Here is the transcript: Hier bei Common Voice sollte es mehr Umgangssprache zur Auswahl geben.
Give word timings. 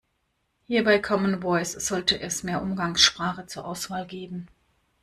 Hier 0.65 0.83
bei 0.83 0.97
Common 0.97 1.43
Voice 1.43 1.73
sollte 1.73 2.19
es 2.19 2.41
mehr 2.41 2.63
Umgangssprache 2.63 3.45
zur 3.45 3.65
Auswahl 3.65 4.07
geben. 4.07 4.47